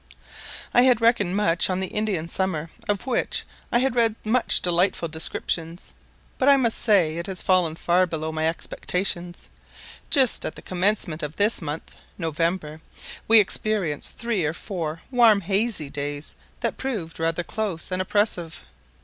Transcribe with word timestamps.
I 0.73 0.81
had 0.81 0.99
reckoned 0.99 1.35
much 1.37 1.69
on 1.69 1.79
the 1.79 1.85
Indian 1.93 2.27
summer, 2.27 2.71
of 2.89 3.05
which 3.05 3.45
I 3.71 3.77
had 3.77 3.95
read 3.95 4.15
such 4.25 4.59
delightful 4.59 5.07
descriptions, 5.09 5.93
but 6.39 6.49
I 6.49 6.57
must 6.57 6.79
say 6.79 7.17
it 7.17 7.27
has 7.27 7.43
fallen 7.43 7.75
far 7.75 8.07
below 8.07 8.31
my 8.31 8.47
expectations. 8.49 9.47
Just 10.09 10.43
at 10.43 10.55
the 10.55 10.63
commencement 10.63 11.21
of 11.21 11.35
this 11.35 11.61
month 11.61 11.97
(November) 12.17 12.81
we 13.27 13.39
experienced 13.39 14.17
three 14.17 14.43
or 14.43 14.53
four 14.53 15.03
warm 15.11 15.41
hazy 15.41 15.91
days, 15.91 16.33
that 16.61 16.77
proved 16.79 17.19
rather 17.19 17.43
close 17.43 17.91
and 17.91 18.01
oppressive. 18.01 18.63